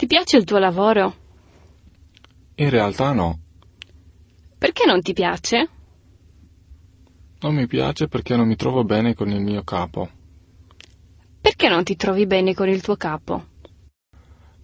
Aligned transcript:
Ti 0.00 0.06
piace 0.06 0.38
il 0.38 0.44
tuo 0.44 0.56
lavoro? 0.56 1.14
In 2.54 2.70
realtà 2.70 3.12
no. 3.12 3.38
Perché 4.56 4.86
non 4.86 5.02
ti 5.02 5.12
piace? 5.12 5.68
Non 7.40 7.54
mi 7.54 7.66
piace 7.66 8.08
perché 8.08 8.34
non 8.34 8.48
mi 8.48 8.56
trovo 8.56 8.82
bene 8.82 9.12
con 9.12 9.28
il 9.28 9.42
mio 9.42 9.62
capo. 9.62 10.08
Perché 11.38 11.68
non 11.68 11.84
ti 11.84 11.96
trovi 11.96 12.24
bene 12.24 12.54
con 12.54 12.70
il 12.70 12.80
tuo 12.80 12.96
capo? 12.96 13.44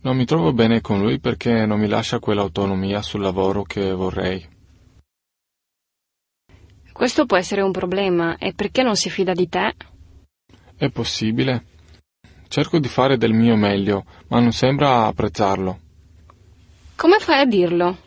Non 0.01 0.17
mi 0.17 0.25
trovo 0.25 0.55
bene 0.55 0.81
con 0.81 1.01
lui 1.01 1.21
perché 1.21 1.67
non 1.67 1.81
mi 1.81 1.89
lascia 1.89 2.19
quell'autonomia 2.19 3.03
sul 3.03 3.21
lavoro 3.21 3.63
che 3.63 3.93
vorrei. 3.93 4.43
Questo 6.95 7.27
può 7.27 7.37
essere 7.37 7.61
un 7.61 7.73
problema. 7.73 8.39
E 8.39 8.55
perché 8.55 8.83
non 8.83 8.97
si 8.97 9.11
fida 9.11 9.35
di 9.35 9.51
te? 9.51 9.75
È 10.77 10.89
possibile. 10.89 11.75
Cerco 12.49 12.79
di 12.79 12.89
fare 12.89 13.17
del 13.17 13.33
mio 13.33 13.57
meglio, 13.57 14.05
ma 14.29 14.41
non 14.41 14.53
sembra 14.53 15.07
apprezzarlo. 15.07 15.81
Come 16.97 17.19
fai 17.19 17.41
a 17.41 17.45
dirlo? 17.45 17.99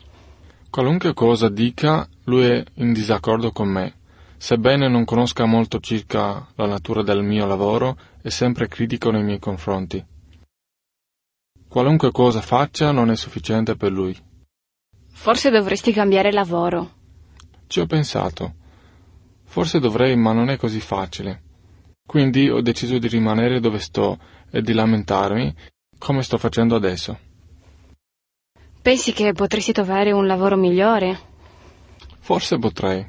Qualunque 0.70 1.14
cosa 1.14 1.48
dica, 1.48 2.08
lui 2.24 2.44
è 2.44 2.64
in 2.74 2.92
disaccordo 2.92 3.52
con 3.52 3.68
me. 3.68 3.94
Sebbene 4.36 4.88
non 4.88 5.04
conosca 5.04 5.44
molto 5.44 5.80
circa 5.80 6.46
la 6.54 6.66
natura 6.66 7.02
del 7.02 7.22
mio 7.22 7.46
lavoro, 7.46 7.96
è 8.22 8.30
sempre 8.30 8.68
critico 8.68 9.10
nei 9.10 9.22
miei 9.22 9.38
confronti. 9.38 10.02
Qualunque 11.68 12.10
cosa 12.10 12.40
faccia 12.40 12.90
non 12.90 13.10
è 13.10 13.16
sufficiente 13.16 13.76
per 13.76 13.92
lui. 13.92 14.16
Forse 15.12 15.50
dovresti 15.50 15.92
cambiare 15.92 16.32
lavoro. 16.32 16.90
Ci 17.66 17.80
ho 17.80 17.86
pensato. 17.86 18.54
Forse 19.44 19.78
dovrei, 19.78 20.16
ma 20.16 20.32
non 20.32 20.48
è 20.48 20.56
così 20.56 20.80
facile. 20.80 21.42
Quindi 22.10 22.50
ho 22.50 22.60
deciso 22.60 22.98
di 22.98 23.06
rimanere 23.06 23.60
dove 23.60 23.78
sto 23.78 24.18
e 24.50 24.62
di 24.62 24.72
lamentarmi 24.72 25.54
come 25.96 26.24
sto 26.24 26.38
facendo 26.38 26.74
adesso. 26.74 27.16
Pensi 28.82 29.12
che 29.12 29.32
potresti 29.32 29.70
trovare 29.70 30.10
un 30.10 30.26
lavoro 30.26 30.56
migliore? 30.56 31.16
Forse 32.18 32.58
potrei. 32.58 33.06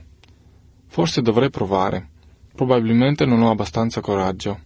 Forse 0.86 1.24
dovrei 1.24 1.50
provare. 1.50 2.10
Probabilmente 2.54 3.26
non 3.26 3.42
ho 3.42 3.50
abbastanza 3.50 4.02
coraggio. 4.02 4.60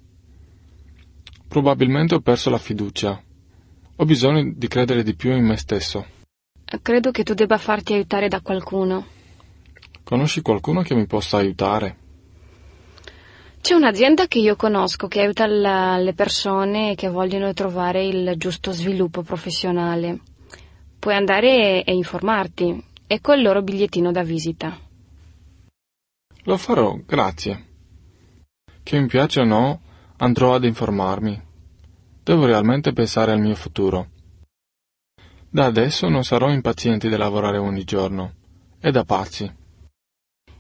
Probabilmente 1.48 2.16
ho 2.16 2.20
perso 2.20 2.50
la 2.50 2.58
fiducia. 2.58 3.24
Ho 3.96 4.04
bisogno 4.04 4.52
di 4.54 4.68
credere 4.68 5.04
di 5.04 5.16
più 5.16 5.32
in 5.32 5.46
me 5.46 5.56
stesso. 5.56 6.06
Credo 6.82 7.12
che 7.12 7.24
tu 7.24 7.34
debba 7.34 7.58
farti 7.58 7.94
aiutare 7.94 8.28
da 8.28 8.42
qualcuno. 8.42 9.06
Conosci 10.04 10.42
qualcuno 10.42 10.82
che 10.82 10.94
mi 10.94 11.06
possa 11.06 11.38
aiutare? 11.38 12.04
C'è 13.66 13.74
un'azienda 13.74 14.28
che 14.28 14.38
io 14.38 14.56
conosco 14.56 15.08
che 15.08 15.22
aiuta 15.22 15.48
la- 15.48 15.98
le 15.98 16.14
persone 16.14 16.94
che 16.94 17.10
vogliono 17.10 17.52
trovare 17.54 18.06
il 18.06 18.36
giusto 18.38 18.72
sviluppo 18.72 19.24
professionale. 19.24 20.20
Puoi 21.00 21.16
andare 21.16 21.84
e 21.84 21.92
informarti. 21.92 22.86
Ecco 23.08 23.34
il 23.34 23.42
loro 23.42 23.64
bigliettino 23.64 24.12
da 24.12 24.22
visita. 24.22 24.78
Lo 26.44 26.58
farò, 26.58 26.96
grazie. 27.08 27.66
Che 28.84 29.00
mi 29.00 29.08
piace 29.08 29.40
o 29.40 29.46
no, 29.46 29.82
andrò 30.18 30.54
ad 30.54 30.64
informarmi. 30.64 31.42
Devo 32.22 32.46
realmente 32.46 32.94
pensare 32.94 33.32
al 33.32 33.40
mio 33.40 33.56
futuro. 33.56 34.10
Da 35.50 35.66
adesso 35.66 36.08
non 36.08 36.24
sarò 36.24 36.52
impaziente 36.52 37.10
di 37.10 37.18
lavorare 37.18 37.58
ogni 37.58 37.84
giorno. 37.84 38.32
È 38.78 38.92
da 38.92 39.04
pazzi. 39.04 39.52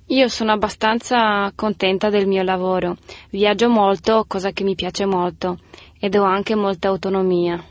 Io 0.09 0.27
sono 0.27 0.51
abbastanza 0.51 1.51
contenta 1.55 2.09
del 2.09 2.27
mio 2.27 2.43
lavoro. 2.43 2.95
Viaggio 3.31 3.69
molto, 3.69 4.25
cosa 4.27 4.51
che 4.51 4.63
mi 4.63 4.75
piace 4.75 5.05
molto, 5.05 5.57
ed 5.99 6.15
ho 6.15 6.23
anche 6.23 6.53
molta 6.53 6.89
autonomia. 6.89 7.63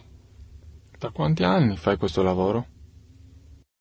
Da 0.98 1.10
quanti 1.10 1.44
anni 1.44 1.76
fai 1.76 1.96
questo 1.96 2.22
lavoro? 2.22 2.66